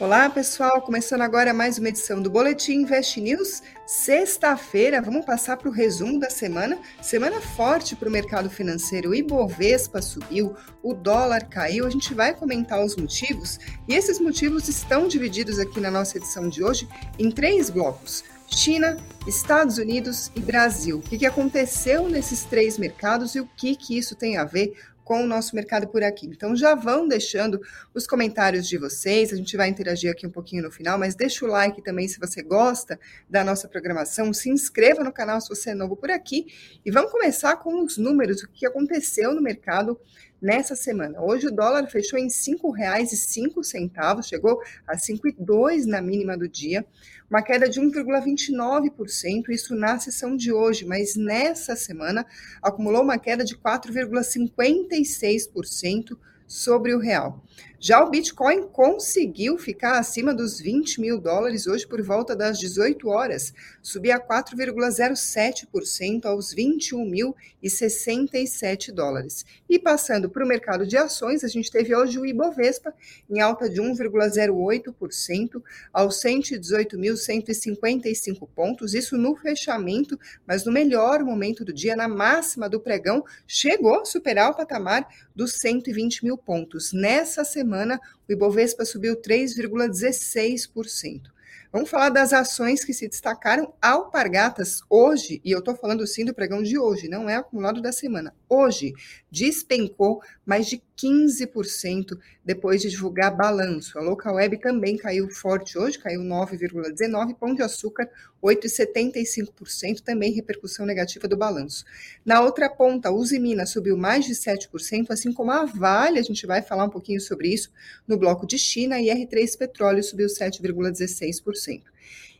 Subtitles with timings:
[0.00, 0.80] Olá, pessoal.
[0.80, 3.62] Começando agora mais uma edição do Boletim Invest News.
[3.86, 6.78] Sexta-feira, vamos passar para o resumo da semana.
[7.02, 9.10] Semana forte para o mercado financeiro.
[9.10, 11.86] O Ibovespa subiu, o dólar caiu.
[11.86, 16.48] A gente vai comentar os motivos e esses motivos estão divididos aqui na nossa edição
[16.48, 16.88] de hoje
[17.18, 18.24] em três blocos.
[18.50, 18.96] China,
[19.26, 20.98] Estados Unidos e Brasil.
[20.98, 24.74] O que aconteceu nesses três mercados e o que, isso tem a ver
[25.10, 26.28] com o nosso mercado por aqui.
[26.28, 27.60] Então já vão deixando
[27.92, 31.44] os comentários de vocês, a gente vai interagir aqui um pouquinho no final, mas deixa
[31.44, 32.96] o like também se você gosta
[33.28, 36.46] da nossa programação, se inscreva no canal se você é novo por aqui
[36.86, 39.98] e vamos começar com os números, o que aconteceu no mercado
[40.40, 41.20] nessa semana.
[41.20, 46.86] Hoje o dólar fechou em R$ 5,05, chegou a 5,2 na mínima do dia,
[47.28, 52.26] uma queda de 1,29%, isso na sessão de hoje, mas nessa semana
[52.62, 57.44] acumulou uma queda de 4,56% sobre o real.
[57.82, 63.08] Já o Bitcoin conseguiu ficar acima dos 20 mil dólares hoje por volta das 18
[63.08, 69.46] horas, subia 4,07% aos 21.067 dólares.
[69.66, 72.92] E passando para o mercado de ações, a gente teve hoje o Ibovespa
[73.30, 81.72] em alta de 1,08% aos 118.155 pontos, isso no fechamento, mas no melhor momento do
[81.72, 86.92] dia, na máxima do pregão, chegou a superar o patamar dos 120 mil pontos.
[86.92, 91.30] Nessa semana, semana, o Ibovespa subiu 3,16%.
[91.72, 93.72] Vamos falar das ações que se destacaram.
[93.80, 97.92] Alpargatas, hoje, e eu estou falando sim do pregão de hoje, não é acumulado da
[97.92, 98.34] semana.
[98.52, 98.94] Hoje,
[99.30, 103.96] despencou mais de 15% depois de divulgar balanço.
[103.96, 108.10] A Local Web também caiu forte hoje, caiu 9,19%, Pão de Açúcar
[108.42, 111.84] 8,75%, também repercussão negativa do balanço.
[112.24, 116.22] Na outra ponta, a Uzi Minas subiu mais de 7%, assim como a Vale, a
[116.22, 117.70] gente vai falar um pouquinho sobre isso
[118.04, 121.82] no bloco de China, e R3 Petróleo subiu 7,16%.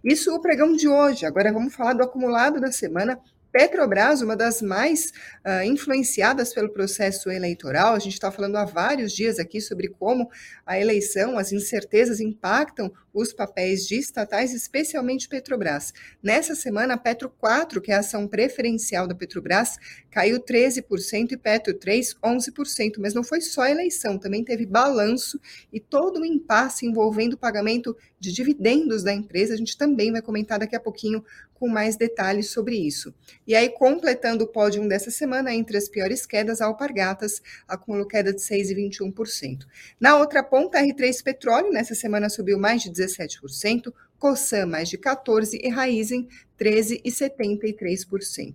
[0.02, 1.24] Isso o pregão de hoje.
[1.24, 3.20] Agora vamos falar do acumulado da semana
[3.52, 5.12] Petrobras, uma das mais
[5.44, 10.30] uh, influenciadas pelo processo eleitoral, a gente está falando há vários dias aqui sobre como
[10.64, 15.92] a eleição, as incertezas impactam os papéis de estatais, especialmente Petrobras.
[16.22, 19.76] Nessa semana, a Petro 4, que é a ação preferencial da Petrobras,
[20.10, 22.94] caiu 13% e Petro 3, 11%.
[22.98, 25.40] Mas não foi só a eleição, também teve balanço
[25.72, 29.54] e todo o impasse envolvendo o pagamento de dividendos da empresa.
[29.54, 31.24] A gente também vai comentar daqui a pouquinho
[31.60, 33.14] com mais detalhes sobre isso.
[33.46, 38.40] E aí, completando o pódio dessa semana, entre as piores quedas, Alpargatas acumulou queda de
[38.40, 39.66] 6,21%.
[40.00, 44.98] Na outra ponta, a R3 Petróleo, nessa semana subiu mais de 17%, Cosan mais de
[44.98, 46.28] 14% e Raizen
[46.58, 48.54] 13,73%.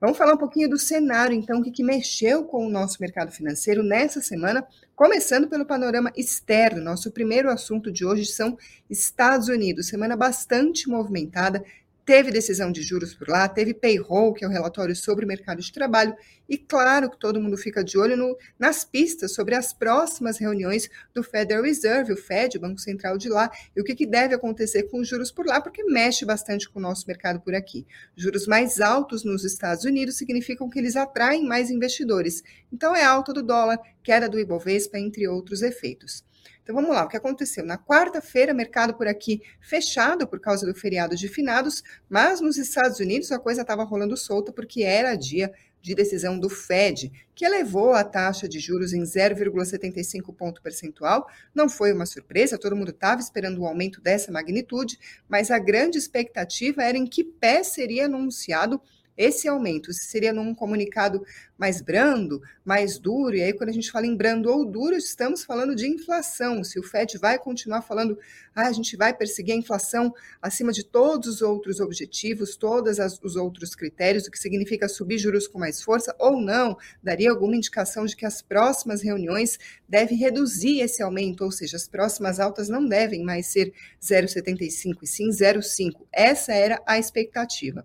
[0.00, 3.82] Vamos falar um pouquinho do cenário, então, que, que mexeu com o nosso mercado financeiro
[3.82, 6.80] nessa semana, começando pelo panorama externo.
[6.80, 8.56] Nosso primeiro assunto de hoje são
[8.88, 9.88] Estados Unidos.
[9.88, 11.64] Semana bastante movimentada,
[12.08, 15.60] Teve decisão de juros por lá, teve payroll, que é o relatório sobre o mercado
[15.60, 16.16] de trabalho,
[16.48, 20.88] e claro que todo mundo fica de olho no, nas pistas sobre as próximas reuniões
[21.12, 24.34] do Federal Reserve, o Fed, o Banco Central de lá, e o que, que deve
[24.34, 27.86] acontecer com os juros por lá, porque mexe bastante com o nosso mercado por aqui.
[28.16, 32.42] Juros mais altos nos Estados Unidos significam que eles atraem mais investidores.
[32.72, 36.24] Então é alta do dólar, queda do Ibovespa, entre outros efeitos.
[36.68, 37.64] Então vamos lá, o que aconteceu?
[37.64, 43.00] Na quarta-feira, mercado por aqui fechado por causa do feriado de finados, mas nos Estados
[43.00, 47.94] Unidos a coisa estava rolando solta porque era dia de decisão do Fed, que elevou
[47.94, 51.26] a taxa de juros em 0,75 ponto percentual.
[51.54, 55.96] Não foi uma surpresa, todo mundo estava esperando um aumento dessa magnitude, mas a grande
[55.96, 58.78] expectativa era em que pé seria anunciado
[59.18, 61.26] esse aumento seria num comunicado
[61.58, 65.42] mais brando, mais duro, e aí quando a gente fala em brando ou duro, estamos
[65.42, 66.62] falando de inflação.
[66.62, 68.16] Se o Fed vai continuar falando,
[68.54, 73.34] ah, a gente vai perseguir a inflação acima de todos os outros objetivos, todos os
[73.34, 78.06] outros critérios, o que significa subir juros com mais força, ou não, daria alguma indicação
[78.06, 79.58] de que as próximas reuniões
[79.88, 85.06] devem reduzir esse aumento, ou seja, as próximas altas não devem mais ser 0,75 e
[85.08, 86.06] sim 0,5.
[86.12, 87.84] Essa era a expectativa.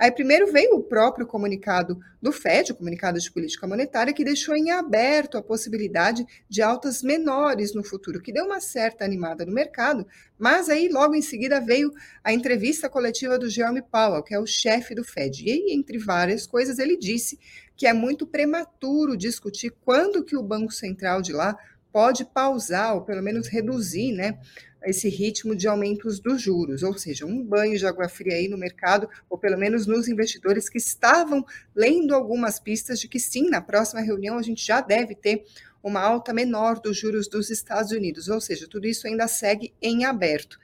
[0.00, 4.56] Aí primeiro veio o próprio comunicado do FED, o comunicado de política monetária, que deixou
[4.56, 9.52] em aberto a possibilidade de altas menores no futuro, que deu uma certa animada no
[9.52, 10.06] mercado,
[10.38, 11.92] mas aí logo em seguida veio
[12.24, 15.44] a entrevista coletiva do Jerome Powell, que é o chefe do FED.
[15.44, 17.38] E aí, entre várias coisas, ele disse
[17.76, 21.58] que é muito prematuro discutir quando que o Banco Central de lá
[21.92, 24.38] pode pausar ou pelo menos reduzir, né,
[24.84, 28.56] esse ritmo de aumentos dos juros, ou seja, um banho de água fria aí no
[28.56, 31.44] mercado, ou pelo menos nos investidores que estavam
[31.74, 35.44] lendo algumas pistas de que sim, na próxima reunião a gente já deve ter
[35.82, 40.04] uma alta menor dos juros dos Estados Unidos, ou seja, tudo isso ainda segue em
[40.04, 40.58] aberto.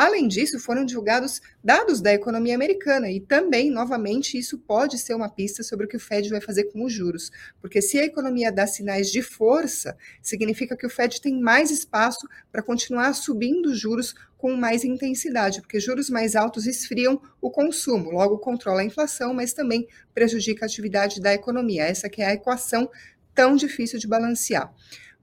[0.00, 5.28] Além disso, foram divulgados dados da economia americana e também, novamente, isso pode ser uma
[5.28, 8.52] pista sobre o que o Fed vai fazer com os juros, porque se a economia
[8.52, 13.80] dá sinais de força, significa que o Fed tem mais espaço para continuar subindo os
[13.80, 19.34] juros com mais intensidade, porque juros mais altos esfriam o consumo, logo controla a inflação,
[19.34, 21.82] mas também prejudica a atividade da economia.
[21.82, 22.88] Essa que é a equação
[23.34, 24.72] tão difícil de balancear.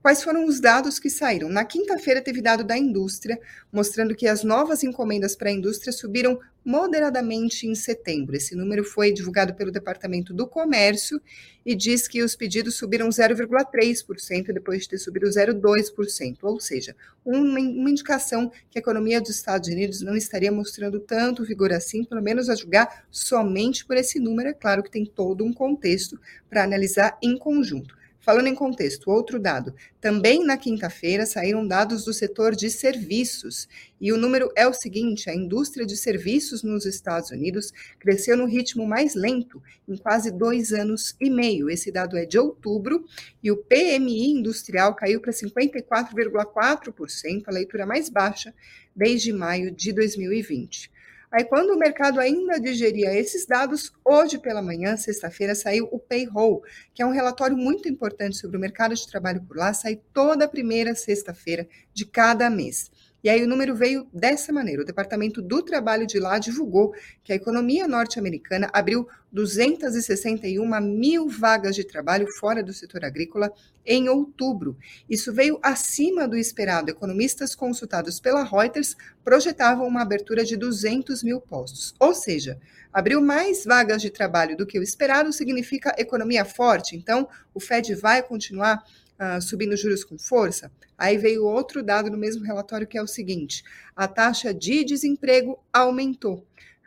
[0.02, 1.48] Quais foram os dados que saíram?
[1.48, 3.40] Na quinta-feira teve dado da indústria,
[3.72, 8.36] mostrando que as novas encomendas para a indústria subiram moderadamente em setembro.
[8.36, 11.20] Esse número foi divulgado pelo Departamento do Comércio
[11.64, 16.94] e diz que os pedidos subiram 0,3% depois de ter subido 0,2%, ou seja,
[17.24, 22.04] uma, uma indicação que a economia dos Estados Unidos não estaria mostrando tanto vigor assim,
[22.04, 24.50] pelo menos a julgar somente por esse número.
[24.50, 27.95] É claro que tem todo um contexto para analisar em conjunto.
[28.26, 29.72] Falando em contexto, outro dado.
[30.00, 33.68] Também na quinta-feira saíram dados do setor de serviços.
[34.00, 38.44] E o número é o seguinte: a indústria de serviços nos Estados Unidos cresceu no
[38.44, 41.70] ritmo mais lento em quase dois anos e meio.
[41.70, 43.04] Esse dado é de outubro
[43.40, 48.52] e o PMI industrial caiu para 54,4%, a leitura mais baixa
[48.92, 50.95] desde maio de 2020.
[51.30, 56.62] Aí, quando o mercado ainda digeria esses dados, hoje pela manhã, sexta-feira, saiu o Payroll,
[56.94, 60.48] que é um relatório muito importante sobre o mercado de trabalho por lá, sai toda
[60.48, 62.90] primeira sexta-feira de cada mês.
[63.22, 64.82] E aí o número veio dessa maneira.
[64.82, 71.74] O Departamento do Trabalho de lá divulgou que a economia norte-americana abriu 261 mil vagas
[71.74, 73.52] de trabalho fora do setor agrícola
[73.84, 74.76] em outubro.
[75.08, 76.90] Isso veio acima do esperado.
[76.90, 81.94] Economistas consultados pela Reuters projetavam uma abertura de 200 mil postos.
[81.98, 82.58] Ou seja,
[82.92, 86.96] abriu mais vagas de trabalho do que o esperado significa economia forte.
[86.96, 88.82] Então, o Fed vai continuar
[89.20, 90.70] uh, subindo juros com força.
[90.96, 93.62] Aí veio outro dado no mesmo relatório que é o seguinte:
[93.94, 96.44] a taxa de desemprego aumentou.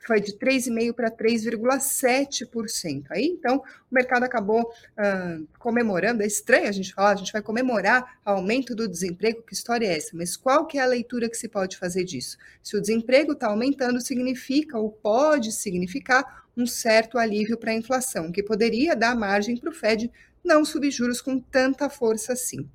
[0.07, 3.05] Foi de 3,5% para 3,7%.
[3.11, 6.23] Aí, então, o mercado acabou uh, comemorando.
[6.23, 9.85] É estranho a gente falar, a gente vai comemorar o aumento do desemprego, que história
[9.85, 10.11] é essa?
[10.13, 12.37] Mas qual que é a leitura que se pode fazer disso?
[12.63, 18.31] Se o desemprego está aumentando, significa ou pode significar um certo alívio para a inflação,
[18.31, 20.11] que poderia dar margem para o Fed
[20.43, 22.69] não subir juros com tanta força assim.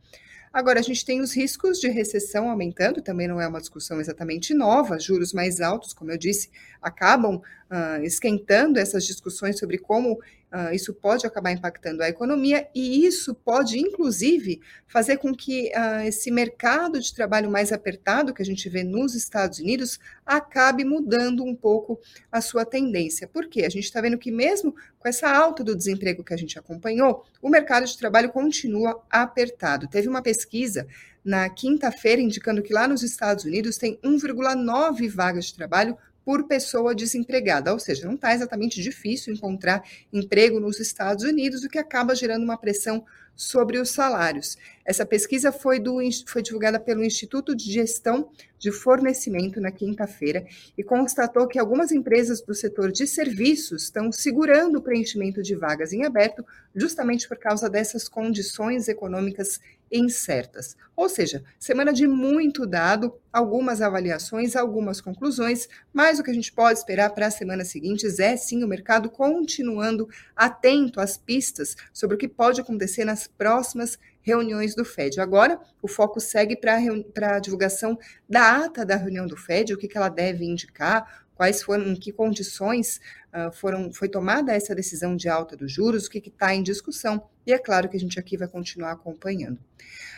[0.55, 4.55] Agora, a gente tem os riscos de recessão aumentando, também não é uma discussão exatamente
[4.55, 5.01] nova.
[5.01, 6.49] Juros mais altos, como eu disse,
[6.81, 10.19] acabam uh, esquentando essas discussões sobre como
[10.55, 16.07] Uh, isso pode acabar impactando a economia e isso pode, inclusive, fazer com que uh,
[16.07, 21.43] esse mercado de trabalho mais apertado que a gente vê nos Estados Unidos acabe mudando
[21.43, 21.99] um pouco
[22.31, 23.27] a sua tendência.
[23.27, 23.65] Por quê?
[23.65, 27.25] A gente está vendo que, mesmo com essa alta do desemprego que a gente acompanhou,
[27.43, 29.89] o mercado de trabalho continua apertado.
[29.89, 30.87] Teve uma pesquisa
[31.25, 36.95] na quinta-feira indicando que lá nos Estados Unidos tem 1,9 vagas de trabalho por pessoa
[36.95, 42.15] desempregada, ou seja, não está exatamente difícil encontrar emprego nos Estados Unidos, o que acaba
[42.15, 43.05] gerando uma pressão
[43.37, 44.57] sobre os salários.
[44.85, 48.29] Essa pesquisa foi, do, foi divulgada pelo Instituto de Gestão
[48.59, 50.47] de Fornecimento na quinta-feira
[50.77, 55.93] e constatou que algumas empresas do setor de serviços estão segurando o preenchimento de vagas
[55.93, 56.45] em aberto
[56.75, 59.61] justamente por causa dessas condições econômicas
[59.91, 60.77] incertas.
[60.97, 66.53] Ou seja, semana de muito dado, algumas avaliações, algumas conclusões, mas o que a gente
[66.53, 72.17] pode esperar para as semanas seguintes é sim o mercado continuando atento às pistas sobre
[72.17, 75.21] o que pode acontecer próximas reuniões do FED.
[75.21, 79.87] Agora, o foco segue para a divulgação da ata da reunião do FED, o que,
[79.87, 83.01] que ela deve indicar, quais foram, em que condições
[83.33, 87.23] uh, foram, foi tomada essa decisão de alta dos juros, o que está em discussão.
[87.47, 89.59] E é claro que a gente aqui vai continuar acompanhando.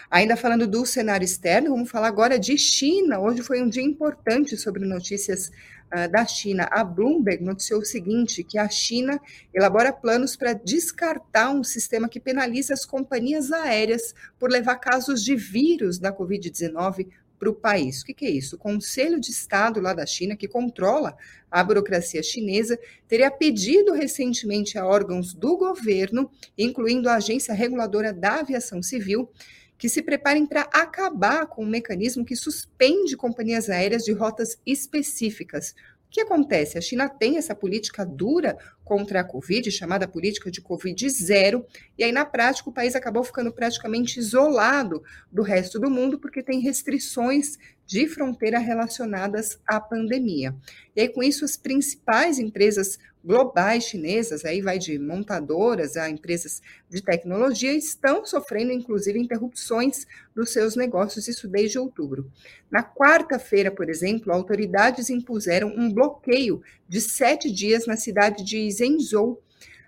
[0.08, 3.18] Ainda falando do cenário externo, vamos falar agora de China.
[3.18, 5.50] Hoje foi um dia importante sobre notícias
[5.92, 6.68] uh, da China.
[6.70, 9.20] A Bloomberg noticiou o seguinte: que a China
[9.54, 15.36] elabora planos para descartar um sistema que penaliza as companhias aéreas por levar casos de
[15.36, 17.06] vírus da Covid-19
[17.38, 18.00] para o país.
[18.00, 18.56] O que, que, é isso?
[18.56, 21.16] O Conselho de Estado lá da China, que controla
[21.50, 28.40] a burocracia chinesa, teria pedido recentemente a órgãos do governo, incluindo a Agência Reguladora da
[28.40, 29.30] Aviação Civil,
[29.78, 35.74] que se preparem para acabar com um mecanismo que suspende companhias aéreas de rotas específicas.
[36.06, 36.78] O que acontece?
[36.78, 41.66] A China tem essa política dura contra a Covid, chamada política de Covid zero,
[41.98, 46.42] e aí na prática o país acabou ficando praticamente isolado do resto do mundo porque
[46.42, 50.54] tem restrições de fronteira relacionadas à pandemia.
[50.94, 56.62] E aí com isso as principais empresas globais chinesas, aí vai de montadoras a empresas
[56.88, 62.30] de tecnologia, estão sofrendo inclusive interrupções dos seus negócios, isso desde outubro.
[62.70, 69.42] Na quarta-feira, por exemplo, autoridades impuseram um bloqueio de sete dias na cidade de Zhengzhou,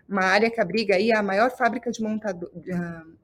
[0.08, 2.50] uma área que abriga aí a maior fábrica de montado,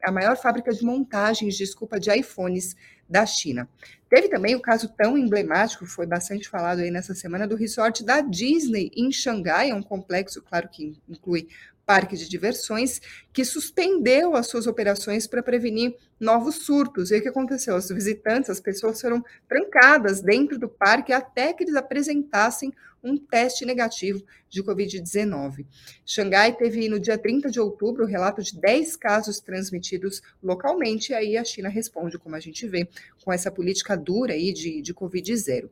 [0.03, 2.77] a maior fábrica de montagens, desculpa, de iPhones
[3.09, 3.69] da China.
[4.09, 8.21] Teve também o caso tão emblemático, foi bastante falado aí nessa semana, do resort da
[8.21, 11.49] Disney em Xangai, é um complexo, claro que inclui
[11.87, 13.01] parque de diversões,
[13.33, 17.11] que suspendeu as suas operações para prevenir novos surtos.
[17.11, 17.77] E o que aconteceu?
[17.77, 22.73] Os visitantes, as pessoas foram trancadas dentro do parque até que eles apresentassem
[23.05, 25.67] um teste negativo de Covid-19.
[26.07, 31.15] Xangai teve no dia 30 de outubro o relato de 10 casos transmitidos localmente, e
[31.15, 32.89] aí a China responde, como a gente vê,
[33.23, 35.69] com essa política dura aí de, de Covid-0.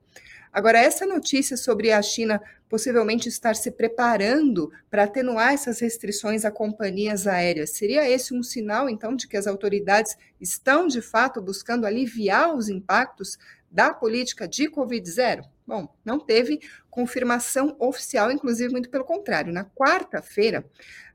[0.53, 6.51] Agora, essa notícia sobre a China possivelmente estar se preparando para atenuar essas restrições a
[6.51, 11.87] companhias aéreas, seria esse um sinal, então, de que as autoridades estão, de fato, buscando
[11.87, 13.39] aliviar os impactos
[13.71, 15.45] da política de Covid-0?
[15.67, 19.53] Bom, não teve confirmação oficial, inclusive, muito pelo contrário.
[19.53, 20.65] Na quarta-feira,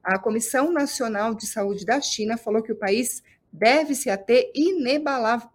[0.03, 5.47] a Comissão Nacional de Saúde da China falou que o país deve se ater inebalav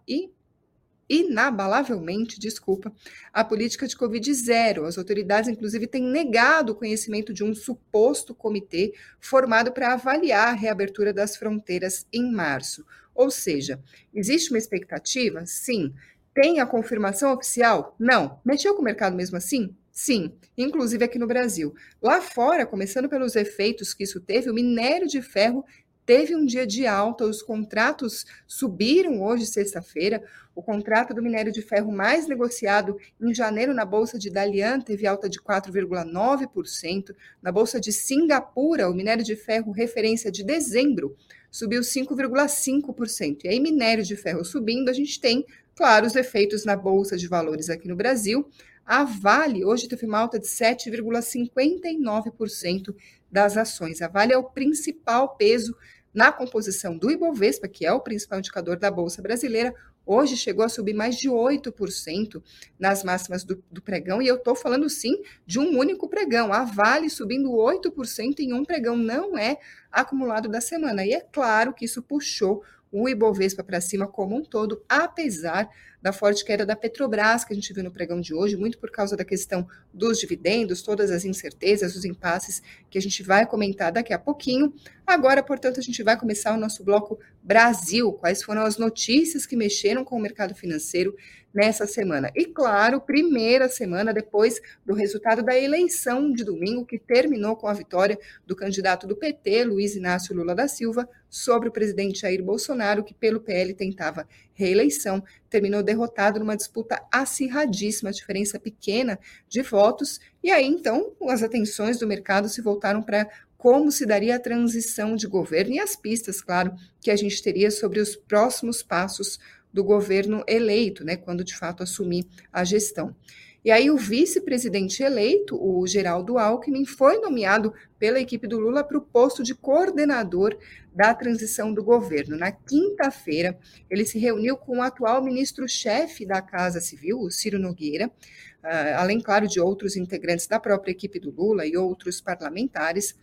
[1.13, 2.91] inabalavelmente, desculpa,
[3.31, 4.85] a política de Covid zero.
[4.85, 10.57] As autoridades, inclusive, têm negado o conhecimento de um suposto comitê formado para avaliar a
[10.57, 12.85] reabertura das fronteiras em março.
[13.13, 13.79] Ou seja,
[14.13, 15.45] existe uma expectativa?
[15.45, 15.93] Sim.
[16.33, 17.95] Tem a confirmação oficial?
[17.99, 18.39] Não.
[18.43, 19.75] Mexeu com o mercado mesmo assim?
[19.91, 21.75] Sim, inclusive aqui no Brasil.
[22.01, 25.63] Lá fora, começando pelos efeitos que isso teve, o minério de ferro
[26.05, 30.23] teve um dia de alta, os contratos subiram hoje, sexta-feira.
[30.55, 35.07] O contrato do minério de ferro mais negociado em janeiro na Bolsa de Dalian teve
[35.07, 37.15] alta de 4,9%.
[37.41, 41.15] Na Bolsa de Singapura, o minério de ferro referência de dezembro
[41.49, 43.39] subiu 5,5%.
[43.43, 45.45] E aí, minério de ferro subindo, a gente tem,
[45.75, 48.47] claro, os efeitos na Bolsa de Valores aqui no Brasil.
[48.85, 52.93] A Vale hoje teve uma alta de 7,59%
[53.33, 53.99] das ações.
[53.99, 55.75] A Vale é o principal peso
[56.13, 59.73] na composição do Ibovespa, que é o principal indicador da Bolsa Brasileira,
[60.05, 62.43] hoje chegou a subir mais de 8%
[62.77, 66.53] nas máximas do, do pregão, e eu estou falando sim de um único pregão.
[66.53, 69.57] A Vale subindo 8% em um pregão não é
[69.91, 71.03] acumulado da semana.
[71.03, 75.67] E é claro que isso puxou o Ibovespa para cima como um todo, apesar
[76.03, 78.91] da forte queda da Petrobras que a gente viu no pregão de hoje, muito por
[78.91, 83.89] causa da questão dos dividendos, todas as incertezas, os impasses que a gente vai comentar
[83.89, 84.73] daqui a pouquinho.
[85.07, 88.11] Agora, portanto, a gente vai começar o nosso bloco Brasil.
[88.11, 91.15] Quais foram as notícias que mexeram com o mercado financeiro
[91.53, 92.31] nessa semana.
[92.35, 97.73] E claro, primeira semana depois do resultado da eleição de domingo, que terminou com a
[97.73, 103.03] vitória do candidato do PT, Luiz Inácio Lula da Silva, sobre o presidente Jair Bolsonaro,
[103.03, 110.19] que pelo PL tentava reeleição, terminou derrotado numa disputa acirradíssima, diferença pequena de votos.
[110.43, 115.15] E aí, então, as atenções do mercado se voltaram para como se daria a transição
[115.15, 119.39] de governo e as pistas, claro, que a gente teria sobre os próximos passos
[119.71, 123.15] do governo eleito, né, quando de fato assumir a gestão.
[123.63, 128.97] E aí o vice-presidente eleito, o Geraldo Alckmin, foi nomeado pela equipe do Lula para
[128.97, 130.57] o posto de coordenador
[130.93, 132.37] da transição do governo.
[132.37, 133.57] Na quinta-feira,
[133.89, 139.21] ele se reuniu com o atual ministro-chefe da Casa Civil, o Ciro Nogueira, uh, além,
[139.21, 143.15] claro, de outros integrantes da própria equipe do Lula e outros parlamentares.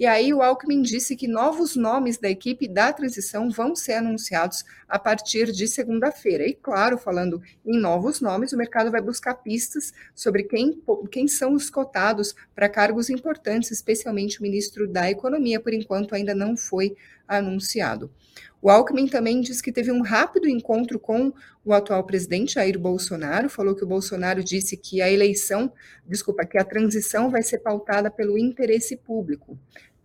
[0.00, 4.64] E aí o Alckmin disse que novos nomes da equipe da transição vão ser anunciados
[4.88, 6.48] a partir de segunda-feira.
[6.48, 11.52] E claro, falando em novos nomes, o mercado vai buscar pistas sobre quem, quem são
[11.52, 16.96] os cotados para cargos importantes, especialmente o ministro da Economia, por enquanto ainda não foi
[17.28, 18.10] anunciado.
[18.62, 21.32] O Alckmin também disse que teve um rápido encontro com
[21.64, 25.72] o atual presidente Jair Bolsonaro, falou que o Bolsonaro disse que a eleição,
[26.06, 29.58] desculpa, que a transição vai ser pautada pelo interesse público.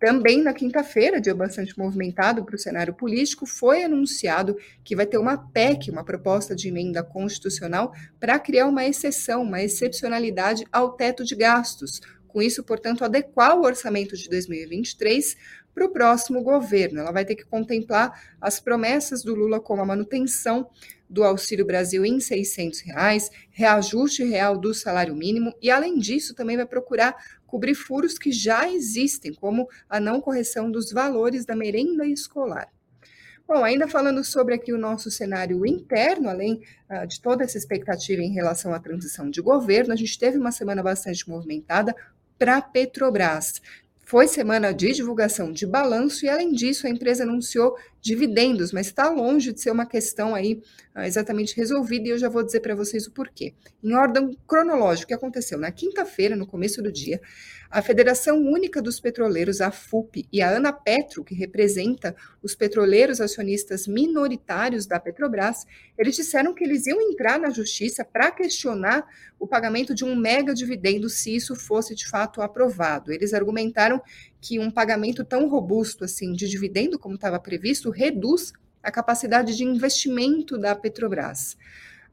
[0.06, 5.18] Também na quinta-feira, dia bastante movimentado para o cenário político, foi anunciado que vai ter
[5.18, 11.24] uma PEC, uma proposta de emenda constitucional, para criar uma exceção, uma excepcionalidade ao teto
[11.26, 12.02] de gastos.
[12.28, 15.36] Com isso, portanto, adequar o orçamento de 2023
[15.76, 17.02] para o próximo governo.
[17.02, 20.70] Ela vai ter que contemplar as promessas do Lula como a manutenção
[21.08, 26.56] do Auxílio Brasil em 600 reais, reajuste real do salário mínimo e, além disso, também
[26.56, 27.16] vai procurar
[27.46, 32.70] cobrir furos que já existem, como a não correção dos valores da merenda escolar.
[33.48, 38.24] Bom, ainda falando sobre aqui o nosso cenário interno, além uh, de toda essa expectativa
[38.24, 41.96] em relação à transição de governo, a gente teve uma semana bastante movimentada
[42.40, 43.62] para a Petrobras.
[44.08, 49.10] Foi semana de divulgação de balanço e, além disso, a empresa anunciou dividendos, mas está
[49.10, 50.62] longe de ser uma questão aí
[50.96, 53.56] uh, exatamente resolvida e eu já vou dizer para vocês o porquê.
[53.84, 55.58] Em ordem cronológica, o que aconteceu?
[55.58, 57.20] Na quinta-feira, no começo do dia,
[57.72, 63.88] a Federação Única dos Petroleiros, a FUP, e a Anapetro, que representa os petroleiros acionistas
[63.88, 65.66] minoritários da Petrobras,
[65.98, 69.04] eles disseram que eles iam entrar na justiça para questionar
[69.40, 73.12] o pagamento de um mega dividendo se isso fosse de fato aprovado.
[73.12, 74.02] Eles argumentaram
[74.42, 79.64] que um pagamento tão robusto assim de dividendo como estava previsto reduz a capacidade de
[79.64, 81.58] investimento da Petrobras.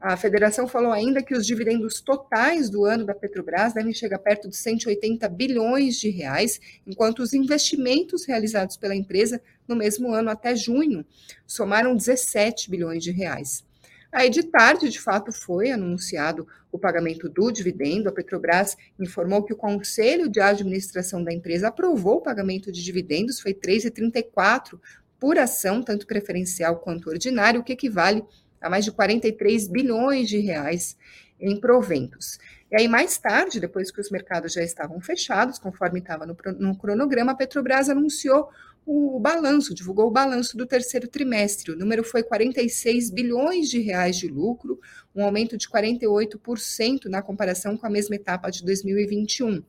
[0.03, 4.49] A federação falou ainda que os dividendos totais do ano da Petrobras devem chegar perto
[4.49, 10.57] de 180 bilhões de reais, enquanto os investimentos realizados pela empresa no mesmo ano até
[10.57, 11.05] junho
[11.47, 13.63] somaram 17 bilhões de reais.
[14.13, 18.07] Aí de tarde, de fato, foi anunciado o pagamento do dividendo.
[18.07, 23.39] A Petrobras informou que o Conselho de Administração da empresa aprovou o pagamento de dividendos,
[23.39, 24.79] foi 3,34
[25.19, 28.23] por ação, tanto preferencial quanto ordinário, o que equivale
[28.61, 30.95] a mais de 43 bilhões de reais
[31.39, 32.37] em proventos.
[32.71, 36.77] E aí, mais tarde, depois que os mercados já estavam fechados, conforme estava no, no
[36.77, 38.49] cronograma, a Petrobras anunciou
[38.85, 41.71] o balanço, divulgou o balanço do terceiro trimestre.
[41.71, 44.79] O número foi 46 bilhões de reais de lucro,
[45.15, 49.63] um aumento de 48% na comparação com a mesma etapa de 2021.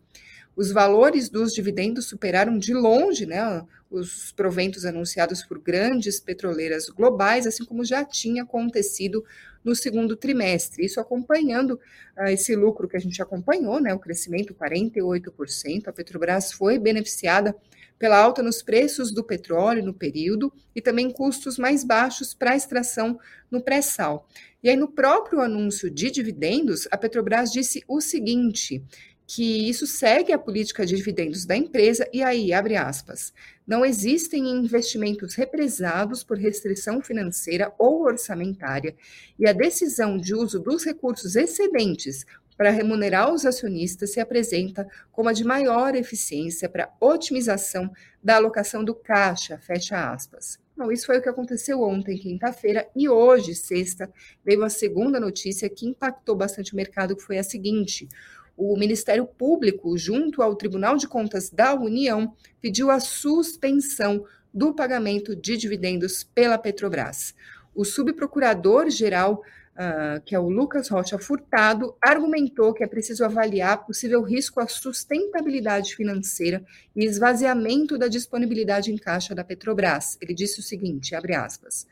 [0.57, 7.47] Os valores dos dividendos superaram de longe né, os proventos anunciados por grandes petroleiras globais,
[7.47, 9.25] assim como já tinha acontecido
[9.65, 10.85] no segundo trimestre.
[10.85, 11.81] Isso acompanhando
[12.17, 15.89] uh, esse lucro que a gente acompanhou, né, o crescimento 48%.
[15.89, 17.55] A Petrobras foi beneficiada
[17.99, 22.57] pela alta nos preços do petróleo no período e também custos mais baixos para a
[22.57, 23.19] extração
[23.51, 24.29] no pré-sal.
[24.63, 28.83] E aí, no próprio anúncio de dividendos, a Petrobras disse o seguinte:
[29.27, 33.33] que isso segue a política de dividendos da empresa, e aí, abre aspas,
[33.67, 38.95] não existem investimentos represados por restrição financeira ou orçamentária,
[39.39, 42.27] e a decisão de uso dos recursos excedentes
[42.57, 47.91] para remunerar os acionistas se apresenta como a de maior eficiência para otimização
[48.23, 50.59] da alocação do caixa, fecha aspas.
[50.77, 54.11] Bom, isso foi o que aconteceu ontem, quinta-feira, e hoje, sexta,
[54.45, 58.09] veio a segunda notícia que impactou bastante o mercado, que foi a seguinte:
[58.57, 65.35] o Ministério Público, junto ao Tribunal de Contas da União, pediu a suspensão do pagamento
[65.35, 67.35] de dividendos pela Petrobras.
[67.75, 69.43] O subprocurador-geral,
[69.75, 74.67] uh, que é o Lucas Rocha Furtado, argumentou que é preciso avaliar possível risco à
[74.67, 80.17] sustentabilidade financeira e esvaziamento da disponibilidade em caixa da Petrobras.
[80.21, 81.87] Ele disse o seguinte, abre aspas,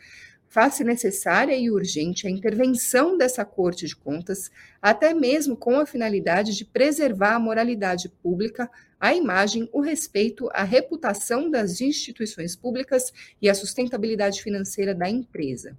[0.48, 6.54] faz-se necessária e urgente a intervenção dessa Corte de Contas, até mesmo com a finalidade
[6.54, 13.48] de preservar a moralidade pública, a imagem, o respeito, a reputação das instituições públicas e
[13.48, 15.76] a sustentabilidade financeira da empresa.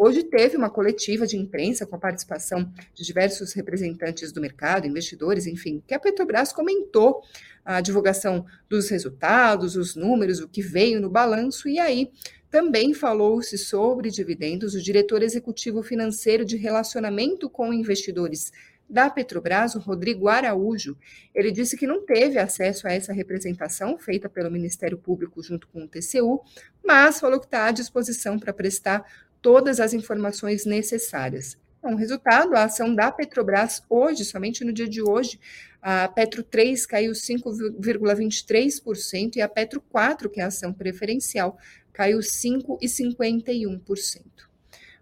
[0.00, 5.44] Hoje teve uma coletiva de imprensa com a participação de diversos representantes do mercado, investidores,
[5.44, 7.20] enfim, que a Petrobras comentou
[7.64, 12.12] a divulgação dos resultados, os números, o que veio no balanço, e aí
[12.48, 14.76] também falou-se sobre dividendos.
[14.76, 18.52] O diretor executivo financeiro de relacionamento com investidores
[18.88, 20.96] da Petrobras, o Rodrigo Araújo,
[21.34, 25.82] ele disse que não teve acesso a essa representação feita pelo Ministério Público junto com
[25.82, 26.40] o TCU,
[26.82, 29.04] mas falou que está à disposição para prestar
[29.40, 31.56] todas as informações necessárias.
[31.78, 35.40] Então, resultado, a ação da Petrobras hoje, somente no dia de hoje,
[35.80, 41.56] a Petro 3 caiu 5,23% e a Petro 4, que é a ação preferencial,
[41.92, 44.22] caiu 5,51%.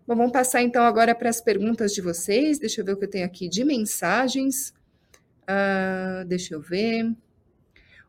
[0.06, 2.60] Bom, vamos passar então agora para as perguntas de vocês.
[2.60, 4.72] Deixa eu ver o que eu tenho aqui de mensagens.
[5.42, 7.12] Uh, deixa eu ver.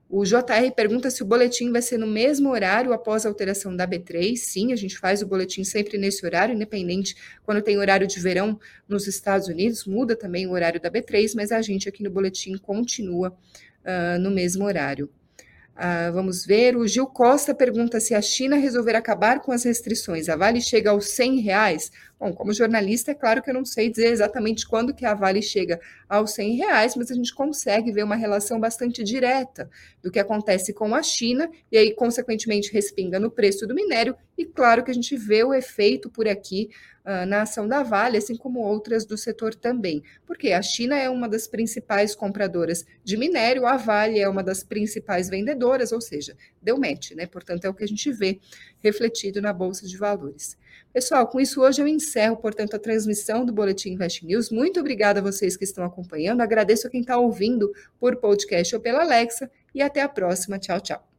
[0.09, 3.85] O JR pergunta se o boletim vai ser no mesmo horário após a alteração da
[3.85, 4.37] B3.
[4.37, 8.57] Sim, a gente faz o boletim sempre nesse horário, independente quando tem horário de verão
[8.87, 12.55] nos Estados Unidos, muda também o horário da B3, mas a gente aqui no boletim
[12.57, 13.37] continua
[13.83, 15.09] uh, no mesmo horário.
[15.79, 16.75] Ah, vamos ver.
[16.75, 20.89] O Gil Costa pergunta se a China resolver acabar com as restrições, a Vale chega
[20.89, 21.91] aos 100 reais.
[22.19, 25.39] Bom, como jornalista, é claro que eu não sei dizer exatamente quando que a Vale
[25.39, 29.69] chega aos 100 reais, mas a gente consegue ver uma relação bastante direta
[30.01, 34.45] do que acontece com a China e aí, consequentemente, respinga no preço do minério e
[34.45, 36.69] claro que a gente vê o efeito por aqui
[37.07, 40.03] uh, na ação da Vale, assim como outras do setor também.
[40.25, 44.63] Porque a China é uma das principais compradoras de minério, a Vale é uma das
[44.63, 47.25] principais vendedoras, ou seja, deu match, né?
[47.25, 48.39] Portanto, é o que a gente vê
[48.79, 50.57] refletido na Bolsa de Valores.
[50.93, 54.49] Pessoal, com isso hoje eu encerro, portanto, a transmissão do Boletim Invest News.
[54.49, 56.41] Muito obrigada a vocês que estão acompanhando.
[56.41, 59.49] Agradeço a quem está ouvindo por podcast ou pela Alexa.
[59.73, 60.57] E até a próxima.
[60.57, 61.16] Tchau, tchau.